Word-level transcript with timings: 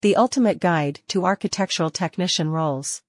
The 0.00 0.14
ultimate 0.14 0.60
guide 0.60 1.00
to 1.08 1.24
architectural 1.24 1.90
technician 1.90 2.50
roles. 2.50 3.02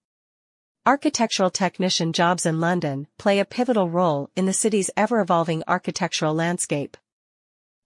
Architectural 0.88 1.51
technician 1.51 2.13
jobs 2.13 2.47
in 2.47 2.59
London 2.59 3.05
play 3.19 3.38
a 3.38 3.46
pivotal 3.46 3.92
role 3.92 4.31
in 4.35 4.47
the 4.47 4.54
city's 4.54 4.89
ever-evolving 4.97 5.62
architectural 5.67 6.33
landscape. 6.33 6.97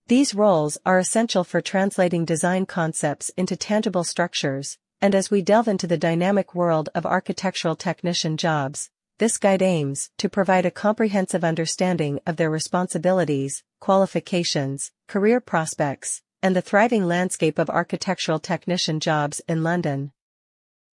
These 0.08 0.34
roles 0.34 0.78
are 0.86 1.00
essential 1.00 1.44
for 1.44 1.60
translating 1.60 2.24
design 2.24 2.66
concepts 2.66 3.29
into 3.36 3.58
tangible 3.58 4.05
structures, 4.05 4.78
and 5.02 5.14
as 5.14 5.30
we 5.30 5.42
delve 5.42 5.68
into 5.68 5.86
the 5.86 5.98
dynamic 5.98 6.56
world 6.56 6.88
of 6.96 7.06
architectural 7.06 7.76
technician 7.76 8.38
jobs, 8.38 8.90
this 9.18 9.38
guide 9.38 9.62
aims 9.62 10.12
to 10.18 10.30
provide 10.30 10.66
a 10.66 10.72
comprehensive 10.72 11.44
understanding 11.44 12.22
of 12.26 12.38
their 12.38 12.50
responsibilities, 12.50 13.66
qualifications, 13.82 14.94
career 15.10 15.42
prospects, 15.42 16.22
and 16.44 16.54
the 16.54 16.62
thriving 16.62 17.05
landscape 17.05 17.57
of 17.57 17.70
architectural 17.70 18.38
technician 18.38 19.00
jobs 19.00 19.42
in 19.48 19.64
London. 19.64 20.12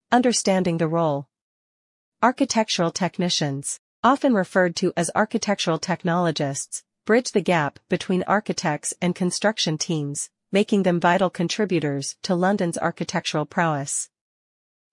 Understanding 0.09 0.77
the 0.77 0.87
role. 0.87 1.27
Architectural 2.23 2.89
technicians, 2.89 3.77
often 4.01 4.33
referred 4.33 4.77
to 4.77 4.93
as 4.95 5.11
architectural 5.13 5.77
technologists, 5.77 6.83
bridge 7.05 7.33
the 7.33 7.41
gap 7.41 7.79
between 7.89 8.23
architects 8.27 8.93
and 9.01 9.13
construction 9.13 9.77
teams, 9.77 10.29
making 10.53 10.83
them 10.83 11.01
vital 11.01 11.29
contributors 11.29 12.15
to 12.23 12.33
London's 12.33 12.77
architectural 12.77 13.45
prowess. 13.45 14.09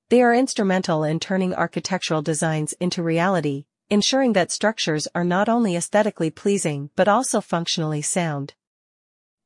They 0.09 0.23
are 0.23 0.35
instrumental 0.35 1.05
in 1.05 1.21
turning 1.21 1.55
architectural 1.55 2.23
designs 2.23 2.73
into 2.81 3.03
reality, 3.03 3.67
ensuring 3.91 4.33
that 4.33 4.51
structures 4.51 5.07
are 5.15 5.25
not 5.25 5.49
only 5.49 5.77
aesthetically 5.77 6.31
pleasing 6.31 6.91
but 6.97 7.07
also 7.07 7.41
functionally 7.41 8.03
sound. 8.03 8.55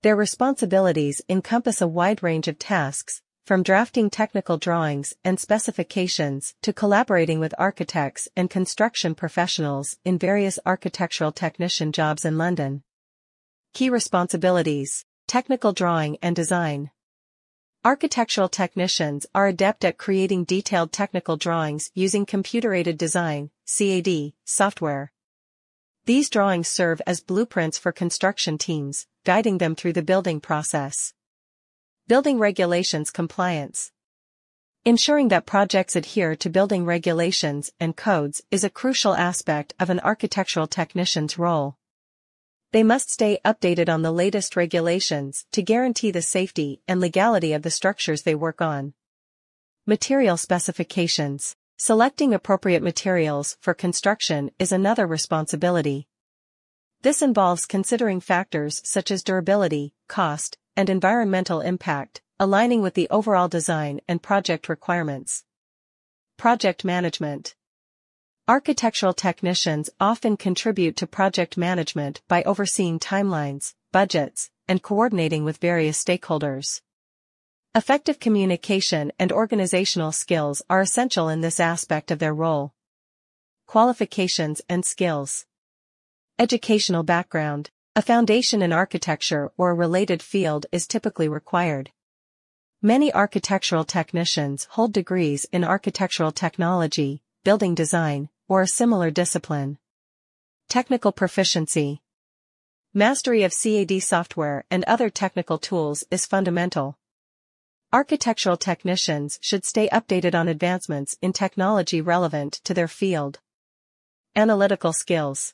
Their 0.02 0.16
responsibilities 0.16 1.22
encompass 1.28 1.80
a 1.80 1.86
wide 1.86 2.24
range 2.24 2.48
of 2.48 2.58
tasks, 2.58 3.22
from 3.46 3.62
drafting 3.62 4.10
technical 4.10 4.58
drawings 4.58 5.14
and 5.22 5.38
specifications 5.38 6.56
to 6.62 6.72
collaborating 6.72 7.38
with 7.38 7.54
architects 7.56 8.26
and 8.36 8.50
construction 8.50 9.14
professionals 9.14 9.98
in 10.04 10.18
various 10.18 10.58
architectural 10.66 11.30
technician 11.30 11.92
jobs 11.92 12.24
in 12.24 12.36
London. 12.36 12.82
Key 13.74 13.90
responsibilities, 13.90 15.04
technical 15.28 15.72
drawing 15.72 16.18
and 16.20 16.34
design. 16.34 16.90
Architectural 17.84 18.48
technicians 18.48 19.24
are 19.32 19.46
adept 19.46 19.84
at 19.84 19.98
creating 19.98 20.42
detailed 20.42 20.90
technical 20.90 21.36
drawings 21.36 21.92
using 21.94 22.26
computer-aided 22.26 22.98
design, 22.98 23.50
CAD, 23.66 24.32
software. 24.44 25.12
These 26.04 26.30
drawings 26.30 26.66
serve 26.66 27.00
as 27.06 27.20
blueprints 27.20 27.78
for 27.78 27.92
construction 27.92 28.58
teams, 28.58 29.06
guiding 29.24 29.58
them 29.58 29.76
through 29.76 29.92
the 29.92 30.02
building 30.02 30.40
process. 30.40 31.14
Building 32.08 32.40
regulations 32.40 33.12
compliance. 33.12 33.92
Ensuring 34.84 35.28
that 35.28 35.46
projects 35.46 35.94
adhere 35.94 36.34
to 36.34 36.50
building 36.50 36.84
regulations 36.84 37.70
and 37.78 37.96
codes 37.96 38.42
is 38.50 38.64
a 38.64 38.70
crucial 38.70 39.14
aspect 39.14 39.74
of 39.78 39.90
an 39.90 40.00
architectural 40.00 40.66
technician's 40.66 41.38
role. 41.38 41.76
They 42.72 42.82
must 42.82 43.08
stay 43.08 43.38
updated 43.44 43.88
on 43.88 44.02
the 44.02 44.10
latest 44.10 44.56
regulations 44.56 45.46
to 45.52 45.62
guarantee 45.62 46.10
the 46.10 46.20
safety 46.20 46.80
and 46.88 47.00
legality 47.00 47.52
of 47.52 47.62
the 47.62 47.70
structures 47.70 48.22
they 48.22 48.34
work 48.34 48.60
on. 48.60 48.94
Material 49.86 50.36
specifications. 50.36 51.54
Selecting 51.84 52.32
appropriate 52.32 52.80
materials 52.80 53.56
for 53.58 53.74
construction 53.74 54.52
is 54.56 54.70
another 54.70 55.04
responsibility. 55.04 56.06
This 57.00 57.22
involves 57.22 57.66
considering 57.66 58.20
factors 58.20 58.80
such 58.84 59.10
as 59.10 59.24
durability, 59.24 59.92
cost, 60.06 60.58
and 60.76 60.88
environmental 60.88 61.60
impact, 61.60 62.22
aligning 62.38 62.82
with 62.82 62.94
the 62.94 63.08
overall 63.10 63.48
design 63.48 64.00
and 64.06 64.22
project 64.22 64.68
requirements. 64.68 65.42
Project 66.36 66.84
management. 66.84 67.56
Architectural 68.46 69.12
technicians 69.12 69.90
often 69.98 70.36
contribute 70.36 70.94
to 70.98 71.08
project 71.08 71.56
management 71.56 72.22
by 72.28 72.44
overseeing 72.44 73.00
timelines, 73.00 73.74
budgets, 73.90 74.50
and 74.68 74.84
coordinating 74.84 75.42
with 75.44 75.56
various 75.56 76.00
stakeholders. 76.00 76.80
Effective 77.74 78.20
communication 78.20 79.12
and 79.18 79.32
organizational 79.32 80.12
skills 80.12 80.60
are 80.68 80.82
essential 80.82 81.30
in 81.30 81.40
this 81.40 81.58
aspect 81.58 82.10
of 82.10 82.18
their 82.18 82.34
role. 82.34 82.74
Qualifications 83.66 84.60
and 84.68 84.84
skills. 84.84 85.46
Educational 86.38 87.02
background. 87.02 87.70
A 87.96 88.02
foundation 88.02 88.60
in 88.60 88.74
architecture 88.74 89.52
or 89.56 89.70
a 89.70 89.74
related 89.74 90.22
field 90.22 90.66
is 90.70 90.86
typically 90.86 91.28
required. 91.28 91.90
Many 92.82 93.10
architectural 93.10 93.84
technicians 93.84 94.66
hold 94.72 94.92
degrees 94.92 95.46
in 95.50 95.64
architectural 95.64 96.30
technology, 96.30 97.22
building 97.42 97.74
design, 97.74 98.28
or 98.48 98.60
a 98.60 98.66
similar 98.66 99.10
discipline. 99.10 99.78
Technical 100.68 101.10
proficiency. 101.10 102.02
Mastery 102.92 103.44
of 103.44 103.54
CAD 103.58 104.02
software 104.02 104.66
and 104.70 104.84
other 104.84 105.08
technical 105.08 105.56
tools 105.56 106.04
is 106.10 106.26
fundamental. 106.26 106.98
Architectural 107.94 108.56
technicians 108.56 109.38
should 109.42 109.66
stay 109.66 109.86
updated 109.90 110.34
on 110.34 110.48
advancements 110.48 111.14
in 111.20 111.30
technology 111.30 112.00
relevant 112.00 112.54
to 112.64 112.72
their 112.72 112.88
field. 112.88 113.38
Analytical 114.34 114.94
skills. 114.94 115.52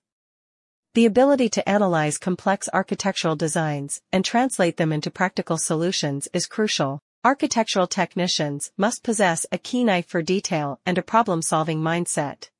The 0.95 1.07
ability 1.07 1.49
to 1.49 1.69
analyze 1.69 2.17
complex 2.17 2.69
architectural 2.73 3.35
designs 3.35 4.01
and 4.13 4.25
translate 4.25 4.77
them 4.77 4.93
into 4.93 5.11
practical 5.11 5.59
solutions 5.59 6.29
is 6.33 6.47
crucial. 6.47 7.01
Architectural 7.25 7.89
technicians 7.89 8.71
must 8.77 9.03
possess 9.03 9.45
a 9.51 9.59
keen 9.59 9.91
eye 9.91 10.03
for 10.03 10.23
detail 10.23 10.79
and 10.87 10.97
a 10.97 11.03
problem-solving 11.03 11.81
mindset. 11.81 12.51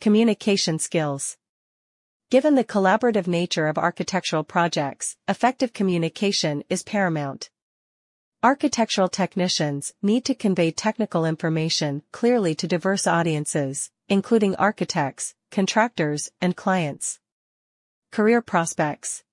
Communication 0.00 0.78
skills. 0.78 1.36
Given 2.30 2.54
the 2.54 2.64
collaborative 2.64 3.26
nature 3.26 3.66
of 3.66 3.76
architectural 3.76 4.42
projects, 4.42 5.16
effective 5.28 5.74
communication 5.74 6.64
is 6.70 6.82
paramount. 6.82 7.50
Architectural 8.46 9.08
technicians 9.08 9.92
need 10.02 10.24
to 10.26 10.32
convey 10.32 10.70
technical 10.70 11.24
information 11.24 12.04
clearly 12.12 12.54
to 12.54 12.68
diverse 12.68 13.04
audiences, 13.04 13.90
including 14.08 14.54
architects, 14.54 15.34
contractors, 15.50 16.30
and 16.40 16.54
clients. 16.54 17.18
Career 18.12 18.40
prospects. 18.40 19.24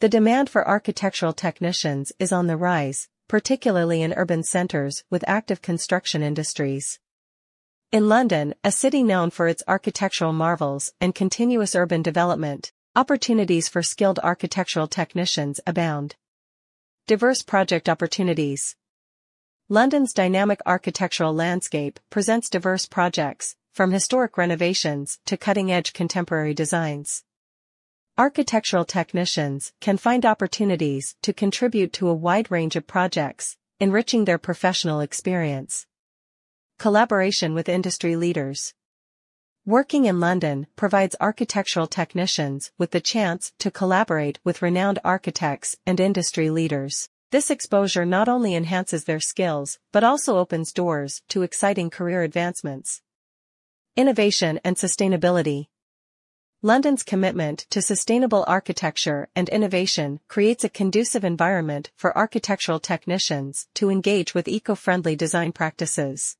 The 0.00 0.10
demand 0.10 0.50
for 0.50 0.68
architectural 0.68 1.32
technicians 1.32 2.12
is 2.18 2.30
on 2.30 2.48
the 2.48 2.58
rise, 2.58 3.08
particularly 3.28 4.02
in 4.02 4.12
urban 4.12 4.42
centers 4.42 5.04
with 5.08 5.24
active 5.26 5.62
construction 5.62 6.22
industries. 6.22 7.00
In 7.92 8.10
London, 8.10 8.54
a 8.62 8.70
city 8.70 9.02
known 9.02 9.30
for 9.30 9.48
its 9.48 9.62
architectural 9.66 10.34
marvels 10.34 10.92
and 11.00 11.14
continuous 11.14 11.74
urban 11.74 12.02
development, 12.02 12.72
opportunities 12.94 13.70
for 13.70 13.82
skilled 13.82 14.18
architectural 14.22 14.86
technicians 14.86 15.60
abound. 15.66 16.16
Diverse 17.08 17.40
project 17.40 17.88
opportunities. 17.88 18.76
London's 19.70 20.12
dynamic 20.12 20.60
architectural 20.66 21.32
landscape 21.32 21.98
presents 22.10 22.50
diverse 22.50 22.84
projects, 22.84 23.56
from 23.72 23.92
historic 23.92 24.36
renovations 24.36 25.18
to 25.24 25.38
cutting-edge 25.38 25.94
contemporary 25.94 26.52
designs. 26.52 27.24
Architectural 28.18 28.84
technicians 28.84 29.72
can 29.80 29.96
find 29.96 30.26
opportunities 30.26 31.16
to 31.22 31.32
contribute 31.32 31.94
to 31.94 32.10
a 32.10 32.14
wide 32.14 32.50
range 32.50 32.76
of 32.76 32.86
projects, 32.86 33.56
enriching 33.80 34.26
their 34.26 34.36
professional 34.36 35.00
experience. 35.00 35.86
Collaboration 36.78 37.54
with 37.54 37.70
industry 37.70 38.16
leaders. 38.16 38.74
Working 39.68 40.06
in 40.06 40.18
London 40.18 40.66
provides 40.76 41.14
architectural 41.20 41.86
technicians 41.86 42.72
with 42.78 42.92
the 42.92 43.02
chance 43.02 43.52
to 43.58 43.70
collaborate 43.70 44.40
with 44.42 44.62
renowned 44.62 44.98
architects 45.04 45.76
and 45.84 46.00
industry 46.00 46.48
leaders. 46.48 47.10
This 47.32 47.50
exposure 47.50 48.06
not 48.06 48.30
only 48.30 48.54
enhances 48.54 49.04
their 49.04 49.20
skills 49.20 49.78
but 49.92 50.02
also 50.02 50.38
opens 50.38 50.72
doors 50.72 51.20
to 51.28 51.42
exciting 51.42 51.90
career 51.90 52.22
advancements. 52.22 53.02
Innovation 53.94 54.58
and 54.64 54.74
sustainability. 54.76 55.66
London's 56.62 57.02
commitment 57.02 57.66
to 57.68 57.82
sustainable 57.82 58.46
architecture 58.48 59.28
and 59.36 59.50
innovation 59.50 60.20
creates 60.28 60.64
a 60.64 60.70
conducive 60.70 61.24
environment 61.24 61.90
for 61.94 62.16
architectural 62.16 62.80
technicians 62.80 63.66
to 63.74 63.90
engage 63.90 64.32
with 64.32 64.48
eco-friendly 64.48 65.14
design 65.14 65.52
practices. 65.52 66.38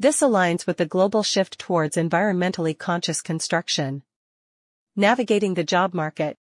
This 0.00 0.20
aligns 0.20 0.64
with 0.64 0.76
the 0.76 0.86
global 0.86 1.24
shift 1.24 1.58
towards 1.58 1.96
environmentally 1.96 2.78
conscious 2.78 3.20
construction. 3.20 4.04
Navigating 4.94 5.54
the 5.54 5.64
job 5.64 5.92
market. 5.92 6.36